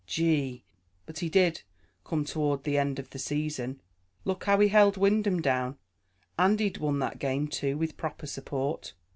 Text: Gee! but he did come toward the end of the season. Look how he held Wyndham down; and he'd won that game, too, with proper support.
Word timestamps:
Gee! 0.07 0.63
but 1.05 1.19
he 1.19 1.29
did 1.29 1.61
come 2.03 2.25
toward 2.25 2.63
the 2.63 2.75
end 2.79 2.97
of 2.97 3.11
the 3.11 3.19
season. 3.19 3.79
Look 4.25 4.45
how 4.45 4.59
he 4.59 4.69
held 4.69 4.97
Wyndham 4.97 5.43
down; 5.43 5.77
and 6.39 6.59
he'd 6.59 6.77
won 6.79 6.97
that 6.97 7.19
game, 7.19 7.47
too, 7.47 7.77
with 7.77 7.97
proper 7.97 8.25
support. 8.25 8.93